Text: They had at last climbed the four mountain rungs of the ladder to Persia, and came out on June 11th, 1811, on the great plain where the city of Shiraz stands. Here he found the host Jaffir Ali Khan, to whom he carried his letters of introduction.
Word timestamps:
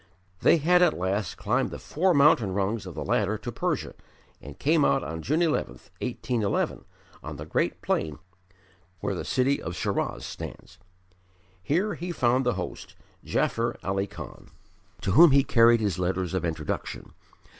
They 0.41 0.57
had 0.57 0.81
at 0.81 0.97
last 0.97 1.37
climbed 1.37 1.69
the 1.69 1.77
four 1.77 2.15
mountain 2.15 2.55
rungs 2.55 2.87
of 2.87 2.95
the 2.95 3.05
ladder 3.05 3.37
to 3.37 3.51
Persia, 3.51 3.93
and 4.41 4.57
came 4.57 4.83
out 4.83 5.03
on 5.03 5.21
June 5.21 5.41
11th, 5.41 5.91
1811, 6.01 6.85
on 7.23 7.35
the 7.35 7.45
great 7.45 7.83
plain 7.83 8.17
where 8.99 9.13
the 9.13 9.23
city 9.23 9.61
of 9.61 9.75
Shiraz 9.75 10.25
stands. 10.25 10.79
Here 11.61 11.93
he 11.93 12.11
found 12.11 12.47
the 12.47 12.53
host 12.55 12.95
Jaffir 13.23 13.75
Ali 13.83 14.07
Khan, 14.07 14.49
to 15.01 15.11
whom 15.11 15.29
he 15.29 15.43
carried 15.43 15.81
his 15.81 15.99
letters 15.99 16.33
of 16.33 16.45
introduction. 16.45 17.13